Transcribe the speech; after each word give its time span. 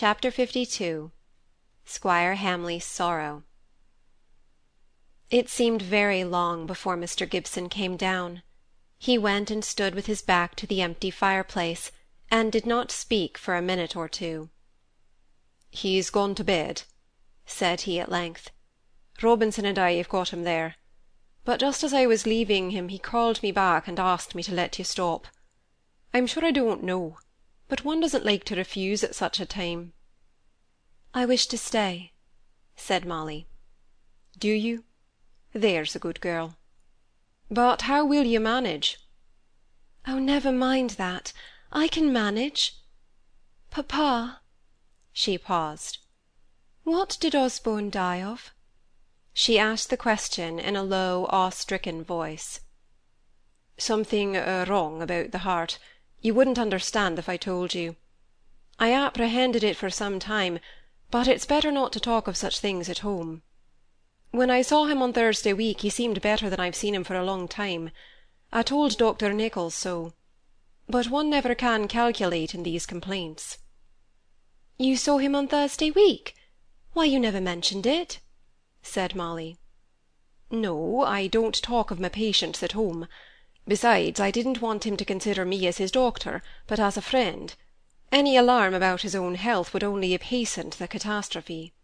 Chapter 0.00 0.30
LII 0.30 1.10
Squire 1.84 2.36
Hamley's 2.36 2.84
Sorrow 2.84 3.42
It 5.28 5.48
seemed 5.48 5.82
very 5.82 6.22
long 6.22 6.68
before 6.68 6.96
Mr. 6.96 7.28
Gibson 7.28 7.68
came 7.68 7.96
down. 7.96 8.44
He 8.96 9.18
went 9.18 9.50
and 9.50 9.64
stood 9.64 9.96
with 9.96 10.06
his 10.06 10.22
back 10.22 10.54
to 10.54 10.68
the 10.68 10.82
empty 10.82 11.10
fireplace, 11.10 11.90
and 12.30 12.52
did 12.52 12.64
not 12.64 12.92
speak 12.92 13.36
for 13.36 13.56
a 13.56 13.60
minute 13.60 13.96
or 13.96 14.08
two. 14.08 14.50
"He's 15.68 16.10
gone 16.10 16.36
to 16.36 16.44
bed," 16.44 16.84
said 17.44 17.80
he 17.80 17.98
at 17.98 18.08
length. 18.08 18.52
"Robinson 19.20 19.64
and 19.64 19.80
I 19.80 19.94
have 19.94 20.08
got 20.08 20.32
him 20.32 20.44
there. 20.44 20.76
But 21.44 21.58
just 21.58 21.82
as 21.82 21.92
I 21.92 22.06
was 22.06 22.24
leaving 22.24 22.70
him 22.70 22.88
he 22.88 23.00
called 23.00 23.42
me 23.42 23.50
back 23.50 23.88
and 23.88 23.98
asked 23.98 24.36
me 24.36 24.44
to 24.44 24.54
let 24.54 24.78
you 24.78 24.84
stop. 24.84 25.26
I'm 26.14 26.28
sure 26.28 26.44
I 26.44 26.52
don't 26.52 26.84
know 26.84 27.18
but 27.68 27.84
one 27.84 28.00
doesn't 28.00 28.24
like 28.24 28.44
to 28.44 28.56
refuse 28.56 29.04
at 29.04 29.14
such 29.14 29.38
a 29.38 29.46
time." 29.46 29.92
"I 31.12 31.26
wish 31.26 31.46
to 31.48 31.58
stay," 31.58 32.12
said 32.76 33.04
Molly. 33.04 33.46
"Do 34.38 34.48
you? 34.48 34.84
There's 35.52 35.94
a 35.94 35.98
good 35.98 36.20
girl. 36.20 36.56
But 37.50 37.82
how 37.82 38.04
will 38.04 38.24
you 38.24 38.40
manage?" 38.40 38.98
"Oh, 40.06 40.18
never 40.18 40.50
mind 40.50 40.90
that. 40.90 41.32
I 41.70 41.88
can 41.88 42.12
manage. 42.12 42.76
Papa" 43.70 44.40
she 45.12 45.36
paused 45.36 45.98
"what 46.84 47.18
did 47.20 47.34
Osborne 47.34 47.90
die 47.90 48.22
of?" 48.22 48.54
She 49.34 49.58
asked 49.58 49.90
the 49.90 49.96
question 49.98 50.58
in 50.58 50.74
a 50.74 50.82
low, 50.82 51.26
awe 51.28 51.50
stricken 51.50 52.02
voice. 52.02 52.60
"Something 53.76 54.36
uh, 54.38 54.64
wrong 54.66 55.02
about 55.02 55.32
the 55.32 55.40
heart. 55.40 55.78
You 56.20 56.34
wouldn't 56.34 56.58
understand 56.58 57.18
if 57.18 57.28
I 57.28 57.36
told 57.36 57.74
you. 57.74 57.96
I 58.78 58.92
apprehended 58.92 59.62
it 59.62 59.76
for 59.76 59.90
some 59.90 60.18
time, 60.18 60.58
but 61.10 61.28
it's 61.28 61.46
better 61.46 61.70
not 61.70 61.92
to 61.92 62.00
talk 62.00 62.28
of 62.28 62.36
such 62.36 62.60
things 62.60 62.88
at 62.88 63.00
home. 63.00 63.42
When 64.30 64.50
I 64.50 64.62
saw 64.62 64.86
him 64.86 65.00
on 65.00 65.12
Thursday 65.12 65.52
week 65.52 65.80
he 65.80 65.90
seemed 65.90 66.20
better 66.20 66.50
than 66.50 66.60
I've 66.60 66.76
seen 66.76 66.94
him 66.94 67.04
for 67.04 67.16
a 67.16 67.24
long 67.24 67.48
time. 67.48 67.90
I 68.52 68.62
told 68.62 68.98
Dr. 68.98 69.32
Nicholls 69.32 69.74
so. 69.74 70.12
But 70.88 71.08
one 71.08 71.30
never 71.30 71.54
can 71.54 71.88
calculate 71.88 72.54
in 72.54 72.62
these 72.62 72.86
complaints." 72.86 73.58
"You 74.76 74.96
saw 74.96 75.18
him 75.18 75.34
on 75.34 75.48
Thursday 75.48 75.90
week? 75.90 76.34
Why, 76.92 77.04
you 77.04 77.18
never 77.18 77.40
mentioned 77.40 77.86
it," 77.86 78.20
said 78.82 79.14
Molly. 79.14 79.56
"No, 80.50 81.02
I 81.02 81.26
don't 81.26 81.62
talk 81.62 81.90
of 81.90 82.00
my 82.00 82.08
patients 82.08 82.62
at 82.62 82.72
home. 82.72 83.06
Besides, 83.68 84.18
I 84.18 84.30
didn't 84.30 84.62
want 84.62 84.86
him 84.86 84.96
to 84.96 85.04
consider 85.04 85.44
me 85.44 85.66
as 85.66 85.76
his 85.76 85.92
doctor, 85.92 86.42
but 86.66 86.80
as 86.80 86.96
a 86.96 87.02
friend. 87.02 87.54
Any 88.10 88.34
alarm 88.34 88.72
about 88.72 89.02
his 89.02 89.14
own 89.14 89.34
health 89.34 89.74
would 89.74 89.84
only 89.84 90.12
have 90.12 90.22
hastened 90.22 90.72
the 90.72 90.88
catastrophe." 90.88 91.74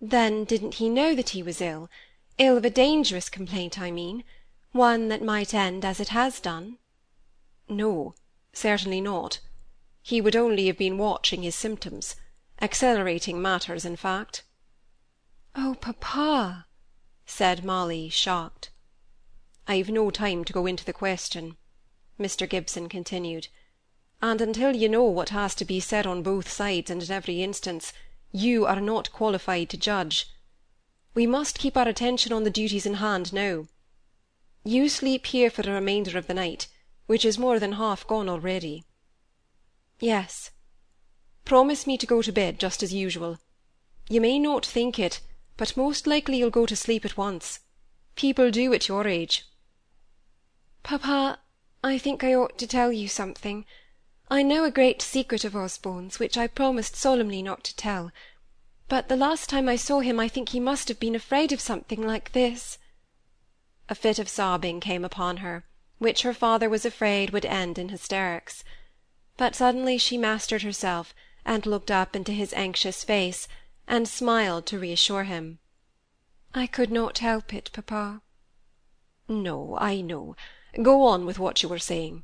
"Then 0.00 0.44
didn't 0.44 0.76
he 0.76 0.88
know 0.88 1.14
that 1.14 1.28
he 1.36 1.42
was 1.42 1.60
ill? 1.60 1.90
Ill 2.38 2.56
of 2.56 2.64
a 2.64 2.70
dangerous 2.70 3.28
complaint, 3.28 3.78
I 3.78 3.90
mean 3.90 4.24
one 4.72 5.08
that 5.08 5.22
might 5.22 5.52
end 5.52 5.84
as 5.84 6.00
it 6.00 6.08
has 6.08 6.40
done?" 6.40 6.78
"No, 7.68 8.14
certainly 8.54 9.02
not. 9.02 9.40
He 10.00 10.22
would 10.22 10.34
only 10.34 10.68
have 10.68 10.78
been 10.78 10.96
watching 10.96 11.42
his 11.42 11.54
symptoms 11.54 12.16
accelerating 12.62 13.42
matters, 13.42 13.84
in 13.84 13.96
fact." 13.96 14.42
"Oh, 15.54 15.76
papa!" 15.78 16.66
said 17.26 17.62
Molly, 17.62 18.08
shocked. 18.08 18.70
"I've 19.68 19.88
no 19.88 20.10
time 20.10 20.44
to 20.44 20.52
go 20.52 20.66
into 20.66 20.84
the 20.84 20.92
question," 20.92 21.56
Mr. 22.20 22.46
Gibson 22.46 22.90
continued, 22.90 23.48
"and 24.20 24.40
until 24.40 24.76
you 24.76 24.86
know 24.86 25.04
what 25.04 25.30
has 25.30 25.54
to 25.54 25.64
be 25.64 25.80
said 25.80 26.06
on 26.06 26.22
both 26.22 26.50
sides 26.50 26.90
and 26.90 27.02
in 27.02 27.10
every 27.10 27.42
instance, 27.42 27.94
you 28.32 28.66
are 28.66 28.80
not 28.82 29.12
qualified 29.12 29.70
to 29.70 29.78
judge. 29.78 30.26
We 31.14 31.26
must 31.26 31.58
keep 31.58 31.76
our 31.76 31.88
attention 31.88 32.32
on 32.34 32.42
the 32.42 32.50
duties 32.50 32.84
in 32.84 32.94
hand 32.94 33.32
now. 33.32 33.66
You 34.62 34.90
sleep 34.90 35.26
here 35.26 35.48
for 35.48 35.62
the 35.62 35.72
remainder 35.72 36.18
of 36.18 36.26
the 36.26 36.34
night, 36.34 36.66
which 37.06 37.24
is 37.24 37.38
more 37.38 37.58
than 37.58 37.72
half 37.72 38.06
gone 38.06 38.28
already." 38.28 38.84
"Yes." 40.00 40.50
"Promise 41.46 41.86
me 41.86 41.96
to 41.96 42.06
go 42.06 42.20
to 42.20 42.32
bed 42.32 42.58
just 42.58 42.82
as 42.82 42.92
usual. 42.92 43.38
You 44.10 44.20
may 44.20 44.38
not 44.38 44.66
think 44.66 44.98
it, 44.98 45.20
but 45.56 45.76
most 45.78 46.06
likely 46.06 46.36
you'll 46.36 46.50
go 46.50 46.66
to 46.66 46.76
sleep 46.76 47.06
at 47.06 47.16
once. 47.16 47.60
People 48.16 48.50
do 48.50 48.74
at 48.74 48.88
your 48.88 49.06
age. 49.06 49.46
Papa, 50.82 51.38
I 51.82 51.96
think 51.96 52.22
I 52.22 52.34
ought 52.34 52.58
to 52.58 52.66
tell 52.66 52.92
you 52.92 53.08
something. 53.08 53.64
I 54.28 54.42
know 54.42 54.64
a 54.64 54.70
great 54.70 55.00
secret 55.00 55.44
of 55.44 55.56
Osborne's, 55.56 56.18
which 56.18 56.36
I 56.36 56.46
promised 56.46 56.96
solemnly 56.96 57.40
not 57.40 57.64
to 57.64 57.76
tell. 57.76 58.10
But 58.88 59.08
the 59.08 59.16
last 59.16 59.48
time 59.48 59.68
I 59.68 59.76
saw 59.76 60.00
him 60.00 60.20
I 60.20 60.28
think 60.28 60.50
he 60.50 60.60
must 60.60 60.88
have 60.88 61.00
been 61.00 61.14
afraid 61.14 61.50
of 61.50 61.60
something 61.60 62.02
like 62.02 62.32
this." 62.32 62.78
A 63.88 63.94
fit 63.94 64.18
of 64.18 64.28
sobbing 64.28 64.80
came 64.80 65.04
upon 65.04 65.38
her, 65.38 65.64
which 65.98 66.22
her 66.22 66.34
father 66.34 66.68
was 66.68 66.84
afraid 66.84 67.30
would 67.30 67.46
end 67.46 67.78
in 67.78 67.88
hysterics. 67.88 68.64
But 69.36 69.54
suddenly 69.54 69.98
she 69.98 70.18
mastered 70.18 70.62
herself, 70.62 71.14
and 71.44 71.64
looked 71.64 71.90
up 71.90 72.14
into 72.14 72.32
his 72.32 72.52
anxious 72.52 73.02
face, 73.02 73.48
and 73.86 74.06
smiled 74.06 74.66
to 74.66 74.78
reassure 74.78 75.24
him. 75.24 75.58
I 76.54 76.66
could 76.66 76.90
not 76.90 77.18
help 77.18 77.54
it, 77.54 77.70
papa. 77.72 78.20
No, 79.26 79.78
I 79.80 80.00
know. 80.00 80.36
Go 80.80 81.02
on 81.02 81.26
with 81.26 81.38
what 81.38 81.62
you 81.62 81.68
were 81.68 81.78
saying. 81.78 82.22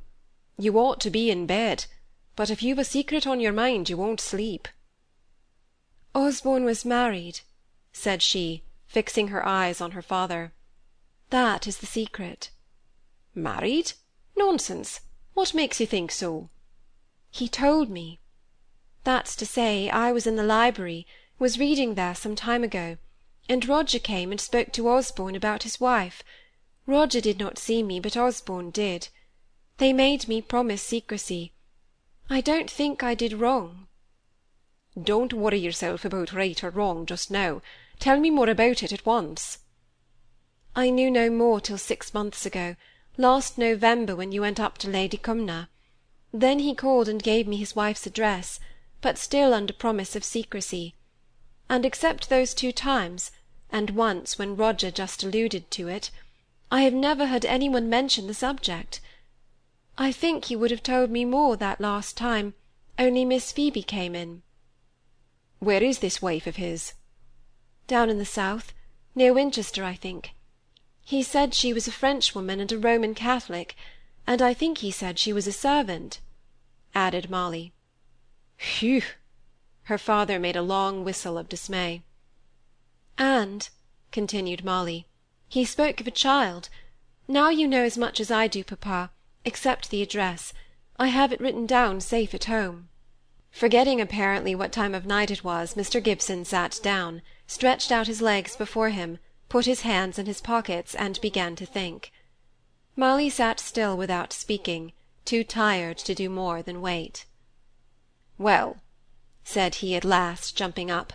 You 0.57 0.79
ought 0.79 0.99
to 1.01 1.11
be 1.11 1.29
in 1.29 1.45
bed, 1.45 1.85
but 2.35 2.49
if 2.49 2.63
you've 2.63 2.79
a 2.79 2.83
secret 2.83 3.27
on 3.27 3.39
your 3.39 3.53
mind 3.53 3.89
you 3.91 3.97
won't 3.97 4.19
sleep." 4.19 4.67
"Osborne 6.15 6.65
was 6.65 6.83
married," 6.83 7.41
said 7.93 8.23
she, 8.23 8.63
fixing 8.87 9.27
her 9.27 9.45
eyes 9.45 9.81
on 9.81 9.91
her 9.91 10.01
father. 10.01 10.51
"That 11.29 11.67
is 11.67 11.77
the 11.77 11.85
secret." 11.85 12.49
"Married? 13.35 13.93
Nonsense! 14.35 15.01
What 15.35 15.53
makes 15.53 15.79
you 15.79 15.85
think 15.85 16.11
so?" 16.11 16.49
"He 17.29 17.47
told 17.47 17.91
me. 17.91 18.19
That's 19.03 19.35
to 19.35 19.45
say, 19.45 19.91
I 19.91 20.11
was 20.11 20.25
in 20.25 20.37
the 20.37 20.43
library, 20.43 21.05
was 21.37 21.59
reading 21.59 21.93
there 21.93 22.15
some 22.15 22.35
time 22.35 22.63
ago, 22.63 22.97
and 23.47 23.67
Roger 23.67 23.99
came 23.99 24.31
and 24.31 24.41
spoke 24.41 24.71
to 24.71 24.89
Osborne 24.89 25.35
about 25.35 25.61
his 25.61 25.79
wife. 25.79 26.23
Roger 26.89 27.21
did 27.21 27.37
not 27.37 27.59
see 27.59 27.83
me, 27.83 27.99
but 27.99 28.17
Osborne 28.17 28.71
did. 28.71 29.09
They 29.77 29.93
made 29.93 30.27
me 30.27 30.41
promise 30.41 30.81
secrecy. 30.81 31.53
I 32.31 32.41
don't 32.41 32.67
think 32.67 33.03
I 33.03 33.13
did 33.13 33.33
wrong." 33.33 33.87
"Don't 34.99 35.31
worry 35.31 35.59
yourself 35.59 36.03
about 36.03 36.33
right 36.33 36.63
or 36.63 36.71
wrong 36.71 37.05
just 37.05 37.29
now. 37.29 37.61
Tell 37.99 38.19
me 38.19 38.31
more 38.31 38.49
about 38.49 38.81
it 38.81 38.91
at 38.91 39.05
once." 39.05 39.59
"I 40.75 40.89
knew 40.89 41.11
no 41.11 41.29
more 41.29 41.61
till 41.61 41.77
six 41.77 42.11
months 42.11 42.43
ago, 42.47 42.75
last 43.17 43.59
November, 43.59 44.15
when 44.15 44.31
you 44.31 44.41
went 44.41 44.59
up 44.59 44.79
to 44.79 44.89
Lady 44.89 45.17
Cumnor. 45.17 45.67
Then 46.33 46.57
he 46.57 46.73
called 46.73 47.07
and 47.07 47.21
gave 47.21 47.47
me 47.47 47.57
his 47.57 47.75
wife's 47.75 48.07
address, 48.07 48.59
but 48.99 49.19
still 49.19 49.53
under 49.53 49.73
promise 49.73 50.15
of 50.15 50.23
secrecy. 50.23 50.95
And 51.69 51.85
except 51.85 52.29
those 52.29 52.55
two 52.55 52.71
times, 52.71 53.29
and 53.69 53.91
once 53.91 54.39
when 54.39 54.57
Roger 54.57 54.89
just 54.89 55.23
alluded 55.23 55.69
to 55.69 55.87
it, 55.87 56.09
I 56.71 56.81
have 56.83 56.93
never 56.93 57.27
heard 57.27 57.45
anyone 57.45 57.89
mention 57.89 58.27
the 58.27 58.33
subject. 58.33 59.01
I 59.97 60.11
think 60.11 60.45
he 60.45 60.55
would 60.55 60.69
have 60.69 60.83
told 60.83 61.09
me 61.09 61.25
more 61.25 61.57
that 61.57 61.81
last 61.81 62.15
time, 62.15 62.53
only 62.99 63.25
Miss 63.25 63.51
Phoebe 63.51 63.81
came 63.81 64.15
in." 64.15 64.43
"Where 65.57 65.83
is 65.83 65.99
this 65.99 66.21
wife 66.21 66.45
of 66.45 66.57
his?" 66.57 66.93
"Down 67.87 68.09
in 68.09 68.19
the 68.19 68.25
south, 68.25 68.71
near 69.15 69.33
Winchester, 69.33 69.83
I 69.83 69.95
think. 69.95 70.35
He 71.01 71.23
said 71.23 71.55
she 71.55 71.73
was 71.73 71.87
a 71.87 71.91
Frenchwoman 71.91 72.59
and 72.59 72.71
a 72.71 72.77
Roman 72.77 73.15
Catholic, 73.15 73.75
and 74.27 74.39
I 74.39 74.53
think 74.53 74.77
he 74.77 74.91
said 74.91 75.17
she 75.17 75.33
was 75.33 75.47
a 75.47 75.51
servant," 75.51 76.19
added 76.93 77.31
Molly. 77.31 77.73
Phew! 78.57 79.01
Her 79.83 79.97
father 79.97 80.37
made 80.37 80.55
a 80.55 80.61
long 80.61 81.03
whistle 81.03 81.35
of 81.35 81.49
dismay. 81.49 82.03
"And," 83.17 83.69
continued 84.11 84.63
Molly. 84.63 85.07
He 85.51 85.65
spoke 85.65 85.99
of 85.99 86.05
a 86.05 86.11
child. 86.11 86.69
Now 87.27 87.49
you 87.49 87.67
know 87.67 87.81
as 87.81 87.97
much 87.97 88.19
as 88.19 88.29
I 88.29 88.47
do, 88.47 88.63
papa, 88.63 89.09
except 89.43 89.89
the 89.89 90.03
address. 90.03 90.53
I 90.99 91.07
have 91.07 91.33
it 91.33 91.41
written 91.41 91.65
down 91.65 92.01
safe 92.01 92.35
at 92.35 92.45
home." 92.45 92.89
Forgetting 93.49 93.99
apparently 93.99 94.53
what 94.53 94.71
time 94.71 94.93
of 94.93 95.07
night 95.07 95.31
it 95.31 95.43
was, 95.43 95.73
Mr. 95.73 96.03
Gibson 96.03 96.45
sat 96.45 96.79
down, 96.83 97.23
stretched 97.47 97.91
out 97.91 98.05
his 98.05 98.21
legs 98.21 98.55
before 98.55 98.89
him, 98.89 99.17
put 99.49 99.65
his 99.65 99.81
hands 99.81 100.19
in 100.19 100.27
his 100.27 100.39
pockets, 100.39 100.93
and 100.93 101.19
began 101.19 101.55
to 101.55 101.65
think. 101.65 102.11
Molly 102.95 103.27
sat 103.27 103.59
still 103.59 103.97
without 103.97 104.31
speaking, 104.31 104.93
too 105.25 105.43
tired 105.43 105.97
to 105.97 106.13
do 106.13 106.29
more 106.29 106.61
than 106.61 106.79
wait. 106.79 107.25
"Well," 108.37 108.83
said 109.43 109.75
he 109.75 109.95
at 109.95 110.05
last, 110.05 110.55
jumping 110.55 110.91
up, 110.91 111.13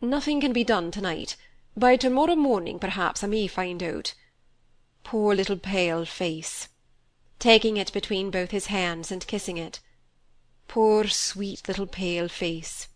"nothing 0.00 0.40
can 0.40 0.54
be 0.54 0.64
done 0.64 0.90
tonight. 0.90 1.36
By 1.76 1.96
tomorrow 1.96 2.36
morning, 2.36 2.78
perhaps, 2.78 3.24
I 3.24 3.26
may 3.26 3.48
find 3.48 3.82
out. 3.82 4.14
Poor 5.02 5.34
little 5.34 5.58
pale 5.58 6.04
face!" 6.04 6.68
taking 7.40 7.76
it 7.76 7.92
between 7.92 8.30
both 8.30 8.52
his 8.52 8.66
hands 8.66 9.10
and 9.10 9.26
kissing 9.26 9.56
it. 9.58 9.80
Poor 10.68 11.08
sweet 11.08 11.66
little 11.66 11.88
pale 11.88 12.28
face. 12.28 12.88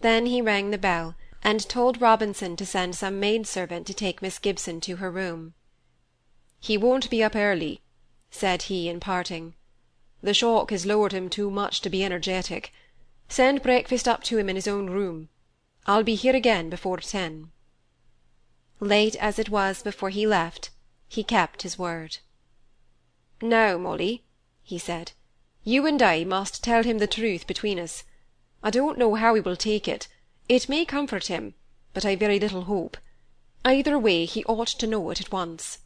Then 0.00 0.26
he 0.26 0.42
rang 0.42 0.70
the 0.70 0.76
bell, 0.76 1.14
and 1.42 1.68
told 1.68 2.00
Robinson 2.00 2.56
to 2.56 2.66
send 2.66 2.96
some 2.96 3.20
maid 3.20 3.46
servant 3.46 3.86
to 3.86 3.94
take 3.94 4.20
Miss 4.22 4.40
Gibson 4.40 4.80
to 4.80 4.96
her 4.96 5.10
room. 5.10 5.54
He 6.58 6.76
won't 6.76 7.08
be 7.08 7.22
up 7.22 7.36
early, 7.36 7.80
said 8.28 8.62
he 8.62 8.88
in 8.88 8.98
parting. 8.98 9.54
The 10.20 10.34
shock 10.34 10.72
has 10.72 10.84
lowered 10.84 11.12
him 11.12 11.30
too 11.30 11.48
much 11.48 11.80
to 11.82 11.90
be 11.90 12.04
energetic. 12.04 12.72
Send 13.28 13.62
breakfast 13.62 14.08
up 14.08 14.24
to 14.24 14.36
him 14.36 14.48
in 14.48 14.56
his 14.56 14.66
own 14.66 14.90
room. 14.90 15.28
I'll 15.86 16.02
be 16.02 16.16
here 16.16 16.34
again 16.34 16.68
before 16.70 16.98
ten. 16.98 17.52
Late 18.80 19.16
as 19.16 19.38
it 19.38 19.48
was 19.48 19.82
before 19.82 20.10
he 20.10 20.26
left, 20.26 20.70
he 21.08 21.24
kept 21.24 21.62
his 21.62 21.78
word. 21.78 22.18
Now, 23.42 23.78
Molly, 23.78 24.24
he 24.62 24.78
said, 24.78 25.12
you 25.64 25.86
and 25.86 26.00
I 26.00 26.24
must 26.24 26.64
tell 26.64 26.82
him 26.82 26.98
the 26.98 27.06
truth 27.06 27.46
between 27.46 27.78
us. 27.78 28.04
I 28.62 28.70
don't 28.70 28.96
know 28.96 29.14
how 29.16 29.34
he 29.34 29.40
will 29.40 29.56
take 29.56 29.86
it. 29.86 30.08
It 30.48 30.68
may 30.68 30.84
comfort 30.84 31.26
him, 31.26 31.54
but 31.92 32.06
I 32.06 32.16
very 32.16 32.40
little 32.40 32.62
hope. 32.62 32.96
Either 33.64 33.98
way, 33.98 34.24
he 34.24 34.44
ought 34.44 34.68
to 34.68 34.86
know 34.86 35.10
it 35.10 35.20
at 35.20 35.30
once. 35.30 35.80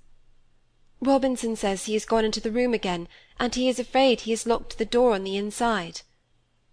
Robinson 1.01 1.57
says 1.57 1.87
he 1.87 1.95
has 1.95 2.05
gone 2.05 2.25
into 2.25 2.41
the 2.41 2.53
room 2.53 2.75
again, 2.75 3.09
and 3.41 3.55
he 3.55 3.69
is 3.69 3.81
afraid 3.81 4.21
he 4.21 4.31
has 4.31 4.47
locked 4.47 4.79
the 4.79 4.85
door 4.85 5.15
on 5.15 5.25
the 5.25 5.37
inside. 5.37 6.03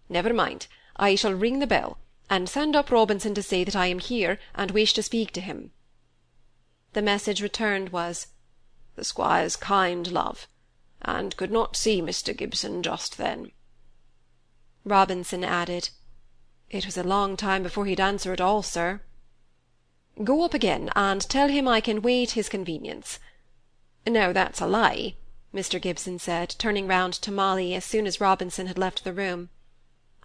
Never 0.08 0.32
mind. 0.32 0.68
I 0.96 1.14
shall 1.16 1.34
ring 1.34 1.58
the 1.58 1.66
bell, 1.66 1.98
and 2.28 2.48
send 2.48 2.76
up 2.76 2.92
Robinson 2.92 3.34
to 3.34 3.42
say 3.42 3.64
that 3.64 3.74
I 3.74 3.86
am 3.86 3.98
here, 3.98 4.38
and 4.54 4.70
wish 4.70 4.92
to 4.92 5.02
speak 5.02 5.32
to 5.32 5.40
him. 5.40 5.72
The 6.92 7.02
message 7.02 7.40
returned 7.42 7.90
was, 7.90 8.26
The 8.96 9.04
squire's 9.04 9.56
kind 9.56 10.10
love 10.10 10.48
and 11.02 11.36
could 11.36 11.50
not 11.50 11.76
see 11.76 12.02
Mr. 12.02 12.36
Gibson 12.36 12.82
just 12.82 13.16
then. 13.16 13.52
Robinson 14.84 15.44
added, 15.44 15.90
It 16.68 16.86
was 16.86 16.96
a 16.96 17.02
long 17.02 17.36
time 17.36 17.62
before 17.62 17.86
he'd 17.86 18.00
answer 18.00 18.32
at 18.32 18.40
all, 18.40 18.62
sir. 18.62 19.00
Go 20.22 20.42
up 20.42 20.52
again, 20.52 20.90
and 20.94 21.26
tell 21.28 21.48
him 21.48 21.66
I 21.66 21.80
can 21.80 22.02
wait 22.02 22.32
his 22.32 22.48
convenience. 22.48 23.18
No, 24.06 24.32
that's 24.32 24.60
a 24.60 24.66
lie, 24.66 25.14
Mr. 25.54 25.80
Gibson 25.80 26.18
said, 26.18 26.54
turning 26.58 26.86
round 26.86 27.14
to 27.14 27.32
Molly 27.32 27.74
as 27.74 27.84
soon 27.84 28.06
as 28.06 28.20
Robinson 28.20 28.66
had 28.66 28.78
left 28.78 29.04
the 29.04 29.12
room. 29.12 29.48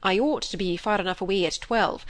I 0.03 0.19
ought 0.19 0.43
to 0.43 0.57
be 0.57 0.77
far 0.77 0.99
enough 0.99 1.21
away 1.21 1.45
at 1.45 1.59
twelve, 1.61 2.05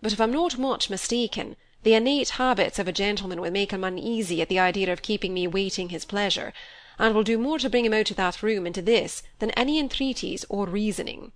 but 0.00 0.12
if 0.12 0.20
I'm 0.20 0.32
not 0.32 0.58
much 0.58 0.90
mistaken, 0.90 1.56
the 1.82 1.94
innate 1.94 2.30
habits 2.30 2.78
of 2.78 2.86
a 2.86 2.92
gentleman 2.92 3.40
will 3.40 3.50
make 3.50 3.72
him 3.72 3.84
uneasy 3.84 4.42
at 4.42 4.48
the 4.48 4.58
idea 4.58 4.92
of 4.92 5.02
keeping 5.02 5.32
me 5.32 5.46
waiting 5.46 5.88
his 5.88 6.04
pleasure, 6.04 6.52
and 6.98 7.14
will 7.14 7.22
do 7.22 7.38
more 7.38 7.58
to 7.58 7.70
bring 7.70 7.84
him 7.86 7.94
out 7.94 8.10
of 8.10 8.16
that 8.16 8.42
room 8.42 8.66
into 8.66 8.82
this 8.82 9.22
than 9.38 9.50
any 9.52 9.78
entreaties 9.78 10.44
or 10.48 10.66
reasoning. 10.66 11.32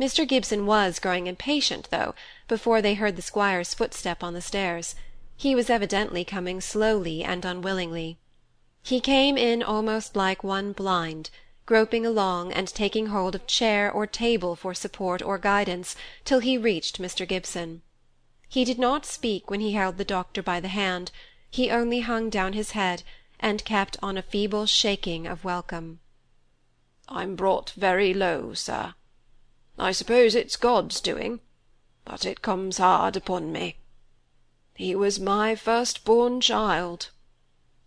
Mr. 0.00 0.26
Gibson 0.26 0.66
was 0.66 0.98
growing 0.98 1.26
impatient, 1.26 1.88
though, 1.90 2.14
before 2.48 2.82
they 2.82 2.94
heard 2.94 3.16
the 3.16 3.22
squire's 3.22 3.72
footstep 3.72 4.22
on 4.22 4.34
the 4.34 4.42
stairs. 4.42 4.94
He 5.36 5.54
was 5.54 5.70
evidently 5.70 6.24
coming 6.24 6.60
slowly 6.60 7.22
and 7.22 7.44
unwillingly. 7.44 8.18
He 8.82 9.00
came 9.00 9.38
in 9.38 9.62
almost 9.62 10.16
like 10.16 10.44
one 10.44 10.72
blind, 10.72 11.30
groping 11.64 12.04
along 12.04 12.52
and 12.52 12.68
taking 12.68 13.06
hold 13.06 13.34
of 13.34 13.46
chair 13.46 13.90
or 13.90 14.06
table 14.06 14.54
for 14.54 14.74
support 14.74 15.22
or 15.22 15.38
guidance 15.38 15.96
till 16.24 16.40
he 16.40 16.58
reached 16.58 17.00
Mr. 17.00 17.26
Gibson. 17.26 17.82
He 18.48 18.64
did 18.64 18.78
not 18.78 19.04
speak 19.04 19.50
when 19.50 19.60
he 19.60 19.72
held 19.72 19.98
the 19.98 20.04
doctor 20.04 20.42
by 20.42 20.60
the 20.60 20.68
hand, 20.68 21.10
he 21.50 21.70
only 21.70 22.00
hung 22.00 22.30
down 22.30 22.52
his 22.52 22.72
head 22.72 23.02
and 23.40 23.64
kept 23.64 23.96
on 24.02 24.16
a 24.16 24.22
feeble 24.22 24.66
shaking 24.66 25.26
of 25.26 25.44
welcome. 25.44 26.00
I'm 27.08 27.36
brought 27.36 27.70
very 27.70 28.12
low, 28.14 28.54
sir. 28.54 28.94
I 29.78 29.92
suppose 29.92 30.34
it's 30.34 30.56
God's 30.56 31.00
doing, 31.00 31.40
but 32.04 32.24
it 32.24 32.42
comes 32.42 32.78
hard 32.78 33.16
upon 33.16 33.52
me. 33.52 33.76
He 34.74 34.94
was 34.94 35.20
my 35.20 35.54
first-born 35.54 36.40
child. 36.40 37.10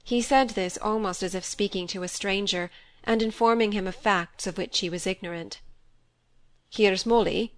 He 0.03 0.21
said 0.21 0.51
this 0.51 0.77
almost 0.77 1.21
as 1.23 1.35
if 1.35 1.45
speaking 1.45 1.87
to 1.87 2.03
a 2.03 2.07
stranger, 2.07 2.69
and 3.03 3.21
informing 3.21 3.71
him 3.71 3.87
of 3.87 3.95
facts 3.95 4.45
of 4.45 4.57
which 4.57 4.79
he 4.79 4.89
was 4.89 5.07
ignorant. 5.07 5.61
Here's 6.69 7.05
Molly, 7.05 7.53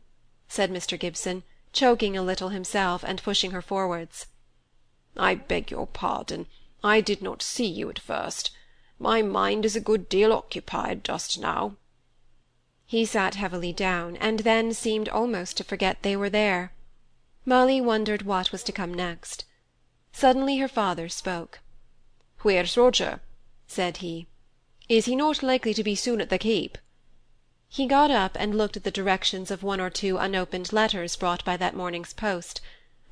said 0.47 0.71
Mr. 0.71 0.99
Gibson, 0.99 1.43
choking 1.73 2.17
a 2.17 2.23
little 2.23 2.49
himself, 2.49 3.03
and 3.03 3.23
pushing 3.23 3.51
her 3.51 3.61
forwards. 3.61 4.27
I 5.15 5.35
beg 5.35 5.71
your 5.71 5.87
pardon. 5.87 6.47
I 6.83 7.01
did 7.01 7.21
not 7.21 7.41
see 7.41 7.67
you 7.67 7.89
at 7.89 7.99
first. 7.99 8.51
My 8.99 9.21
mind 9.21 9.65
is 9.65 9.75
a 9.75 9.81
good 9.81 10.09
deal 10.09 10.31
occupied 10.33 11.03
just 11.03 11.39
now. 11.39 11.77
He 12.85 13.05
sat 13.05 13.35
heavily 13.35 13.71
down, 13.71 14.17
and 14.17 14.41
then 14.41 14.73
seemed 14.73 15.09
almost 15.09 15.57
to 15.57 15.63
forget 15.63 16.01
they 16.01 16.15
were 16.15 16.29
there. 16.29 16.73
Molly 17.45 17.81
wondered 17.81 18.23
what 18.23 18.51
was 18.51 18.63
to 18.63 18.71
come 18.71 18.93
next. 18.93 19.45
Suddenly 20.11 20.57
her 20.57 20.67
father 20.67 21.07
spoke. 21.09 21.59
Where's 22.41 22.75
Roger? 22.75 23.21
said 23.65 23.97
he. 23.97 24.27
Is 24.89 25.05
he 25.05 25.15
not 25.15 25.41
likely 25.41 25.73
to 25.73 25.83
be 25.83 25.95
soon 25.95 26.19
at 26.19 26.29
the 26.29 26.37
Cape? 26.37 26.77
He 27.73 27.87
got 27.87 28.11
up 28.11 28.35
and 28.37 28.57
looked 28.57 28.75
at 28.75 28.83
the 28.83 28.91
directions 28.91 29.49
of 29.49 29.63
one 29.63 29.79
or 29.79 29.89
two 29.89 30.17
unopened 30.17 30.73
letters 30.73 31.15
brought 31.15 31.45
by 31.45 31.55
that 31.55 31.73
morning's 31.73 32.11
post. 32.11 32.59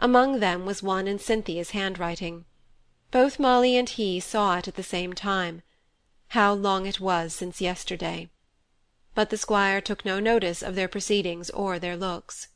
Among 0.02 0.42
them 0.42 0.66
was 0.66 0.84
one 0.84 1.08
in 1.08 1.18
Cynthia's 1.18 1.70
handwriting. 1.70 2.44
Both 3.10 3.40
Molly 3.40 3.78
and 3.78 3.88
he 3.88 4.20
saw 4.20 4.58
it 4.58 4.68
at 4.68 4.76
the 4.76 4.84
same 4.84 5.14
time. 5.14 5.62
How 6.36 6.52
long 6.52 6.86
it 6.86 7.00
was 7.00 7.34
since 7.34 7.62
yesterday! 7.62 8.32
But 9.16 9.30
the 9.30 9.38
squire 9.38 9.80
took 9.80 10.04
no 10.04 10.20
notice 10.20 10.62
of 10.62 10.76
their 10.76 10.90
proceedings 10.90 11.50
or 11.52 11.80
their 11.80 11.96
looks. 11.96 12.50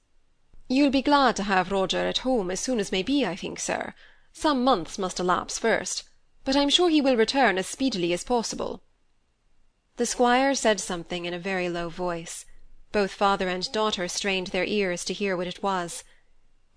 You'll 0.67 0.89
be 0.89 1.01
glad 1.01 1.37
to 1.37 1.43
have 1.43 1.71
Roger 1.71 2.05
at 2.05 2.17
home 2.27 2.51
as 2.51 2.59
soon 2.59 2.81
as 2.81 2.91
may 2.91 3.03
be, 3.03 3.25
I 3.25 3.37
think, 3.37 3.61
sir. 3.61 3.95
Some 4.33 4.61
months 4.61 4.99
must 4.99 5.21
elapse 5.21 5.57
first, 5.57 6.03
but 6.43 6.57
I'm 6.57 6.69
sure 6.69 6.89
he 6.89 6.99
will 6.99 7.15
return 7.15 7.57
as 7.57 7.67
speedily 7.67 8.11
as 8.11 8.25
possible. 8.25 8.83
The 9.97 10.05
squire 10.07 10.55
said 10.55 10.79
something 10.79 11.25
in 11.25 11.33
a 11.33 11.39
very 11.39 11.69
low 11.69 11.89
voice. 11.89 12.45
Both 12.91 13.11
father 13.11 13.47
and 13.47 13.71
daughter 13.71 14.07
strained 14.07 14.47
their 14.47 14.65
ears 14.65 15.05
to 15.05 15.13
hear 15.13 15.37
what 15.37 15.47
it 15.47 15.61
was. 15.61 16.03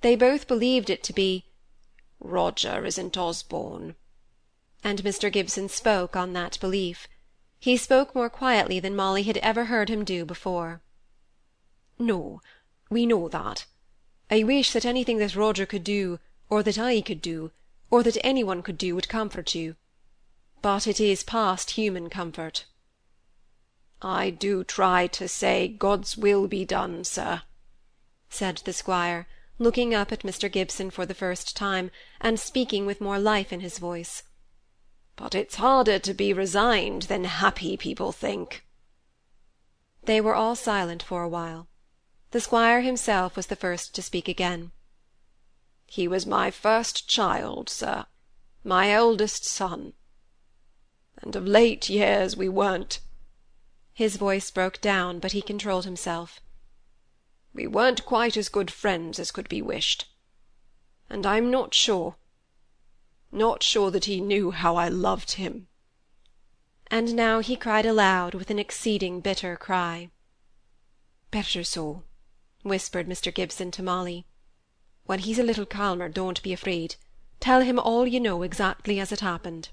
They 0.02 0.16
both 0.16 0.46
believed 0.46 0.90
it 0.90 1.02
to 1.04 1.12
be 1.12 1.46
Roger 2.20 2.84
isn't 2.84 3.16
Osborne. 3.16 3.94
And 4.84 5.02
Mr. 5.02 5.32
Gibson 5.32 5.68
spoke 5.68 6.14
on 6.16 6.32
that 6.32 6.60
belief. 6.60 7.08
He 7.58 7.76
spoke 7.76 8.14
more 8.14 8.30
quietly 8.30 8.80
than 8.80 8.94
Molly 8.94 9.22
had 9.22 9.38
ever 9.38 9.66
heard 9.66 9.88
him 9.88 10.04
do 10.04 10.24
before. 10.24 10.82
No, 11.98 12.40
we 12.90 13.06
know 13.06 13.28
that. 13.28 13.66
I 14.30 14.42
wish 14.42 14.72
that 14.72 14.84
anything 14.84 15.18
that 15.18 15.36
Roger 15.36 15.66
could 15.66 15.84
do, 15.84 16.18
or 16.50 16.62
that 16.62 16.78
I 16.78 17.00
could 17.00 17.22
do, 17.22 17.50
or 17.90 18.02
that 18.02 18.18
any 18.22 18.44
one 18.44 18.62
could 18.62 18.78
do, 18.78 18.94
would 18.94 19.08
comfort 19.08 19.54
you. 19.54 19.76
But 20.60 20.86
it 20.86 21.00
is 21.00 21.22
past 21.22 21.72
human 21.72 22.10
comfort. 22.10 22.66
I 24.02 24.30
do 24.30 24.62
try 24.62 25.06
to 25.08 25.26
say 25.26 25.68
God's 25.68 26.16
will 26.16 26.48
be 26.48 26.64
done, 26.64 27.04
sir, 27.04 27.42
said 28.28 28.58
the 28.58 28.72
squire, 28.72 29.26
looking 29.58 29.94
up 29.94 30.12
at 30.12 30.22
Mr. 30.22 30.52
Gibson 30.52 30.90
for 30.90 31.06
the 31.06 31.14
first 31.14 31.56
time, 31.56 31.90
and 32.20 32.38
speaking 32.38 32.84
with 32.84 33.00
more 33.00 33.18
life 33.18 33.52
in 33.52 33.60
his 33.60 33.78
voice. 33.78 34.22
But 35.16 35.34
it's 35.34 35.54
harder 35.56 35.98
to 35.98 36.12
be 36.12 36.32
resigned 36.32 37.02
than 37.02 37.24
happy 37.24 37.76
people 37.76 38.12
think. 38.12 38.66
They 40.04 40.20
were 40.20 40.34
all 40.34 40.54
silent 40.54 41.02
for 41.02 41.22
a 41.22 41.28
while. 41.28 41.68
The 42.32 42.40
squire 42.40 42.82
himself 42.82 43.34
was 43.34 43.46
the 43.46 43.56
first 43.56 43.94
to 43.94 44.02
speak 44.02 44.28
again. 44.28 44.72
He 45.86 46.06
was 46.06 46.26
my 46.26 46.50
first 46.50 47.08
child, 47.08 47.70
sir, 47.70 48.04
my 48.62 48.90
eldest 48.90 49.46
son. 49.46 49.94
And 51.22 51.34
of 51.34 51.46
late 51.46 51.88
years 51.88 52.36
we 52.36 52.48
weren't. 52.48 53.00
His 53.96 54.16
voice 54.16 54.50
broke 54.50 54.82
down, 54.82 55.20
but 55.20 55.32
he 55.32 55.40
controlled 55.40 55.86
himself. 55.86 56.42
We 57.54 57.66
weren't 57.66 58.04
quite 58.04 58.36
as 58.36 58.50
good 58.50 58.70
friends 58.70 59.18
as 59.18 59.30
could 59.30 59.48
be 59.48 59.62
wished. 59.62 60.04
And 61.08 61.24
I'm 61.24 61.50
not 61.50 61.72
sure, 61.72 62.16
not 63.32 63.62
sure 63.62 63.90
that 63.90 64.04
he 64.04 64.20
knew 64.20 64.50
how 64.50 64.76
I 64.76 64.90
loved 64.90 65.32
him. 65.32 65.68
And 66.88 67.14
now 67.16 67.38
he 67.38 67.56
cried 67.56 67.86
aloud 67.86 68.34
with 68.34 68.50
an 68.50 68.58
exceeding 68.58 69.22
bitter 69.22 69.56
cry. 69.56 70.10
Better 71.30 71.64
so, 71.64 72.02
whispered 72.62 73.08
Mr. 73.08 73.32
Gibson 73.32 73.70
to 73.70 73.82
Molly. 73.82 74.26
When 75.06 75.20
he's 75.20 75.38
a 75.38 75.42
little 75.42 75.64
calmer, 75.64 76.10
don't 76.10 76.42
be 76.42 76.52
afraid. 76.52 76.96
Tell 77.40 77.62
him 77.62 77.78
all 77.78 78.06
you 78.06 78.20
know 78.20 78.42
exactly 78.42 79.00
as 79.00 79.10
it 79.10 79.20
happened. 79.20 79.70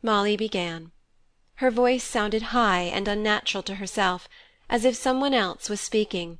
Molly 0.00 0.38
began. 0.38 0.92
Her 1.56 1.70
voice 1.70 2.04
sounded 2.04 2.42
high 2.54 2.82
and 2.82 3.08
unnatural 3.08 3.62
to 3.64 3.76
herself, 3.76 4.28
as 4.68 4.84
if 4.84 4.96
some 4.96 5.20
one 5.20 5.34
else 5.34 5.68
was 5.68 5.80
speaking 5.80 6.38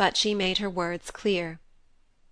but 0.00 0.16
she 0.16 0.34
made 0.34 0.56
her 0.56 0.70
words 0.70 1.10
clear. 1.10 1.60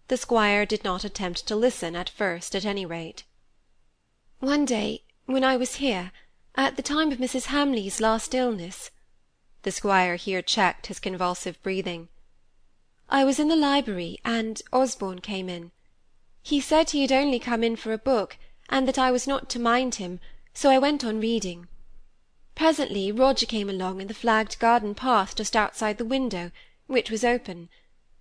The 0.07 0.17
squire 0.17 0.65
did 0.65 0.85
not 0.85 1.05
attempt 1.05 1.47
to 1.47 1.55
listen 1.55 1.95
at 1.95 2.09
first, 2.09 2.57
at 2.57 2.65
any 2.65 2.87
rate. 2.87 3.25
One 4.41 4.65
day, 4.65 5.03
when 5.27 5.45
I 5.45 5.59
was 5.59 5.75
here, 5.75 6.11
at 6.55 6.77
the 6.77 6.83
time 6.83 7.13
of 7.13 7.19
Mrs. 7.19 7.49
Hamley's 7.53 8.01
last 8.01 8.35
illness, 8.35 8.91
The 9.65 9.71
squire 9.71 10.17
here 10.17 10.41
checked 10.41 10.87
his 10.87 10.99
convulsive 10.99 11.63
breathing. 11.63 12.09
I 13.11 13.23
was 13.23 13.39
in 13.39 13.49
the 13.49 13.65
library, 13.71 14.19
and 14.25 14.63
Osborne 14.73 15.21
came 15.21 15.51
in. 15.51 15.71
He 16.43 16.63
said 16.63 16.89
he 16.89 17.03
had 17.03 17.13
only 17.13 17.39
come 17.39 17.63
in 17.63 17.77
for 17.77 17.93
a 17.93 17.99
book, 17.99 18.39
and 18.71 18.89
that 18.89 18.99
I 18.99 19.11
was 19.11 19.27
not 19.27 19.51
to 19.51 19.59
mind 19.59 19.97
him, 19.97 20.21
so 20.55 20.71
I 20.71 20.79
went 20.79 21.05
on 21.05 21.21
reading. 21.21 21.69
Presently 22.59 23.13
Roger 23.13 23.47
came 23.47 23.71
along 23.71 24.01
in 24.01 24.09
the 24.09 24.15
flagged 24.15 24.59
garden 24.59 24.93
path 24.93 25.37
just 25.37 25.55
outside 25.55 25.97
the 25.97 26.05
window, 26.05 26.51
which 26.89 27.09
was 27.09 27.23
open. 27.23 27.69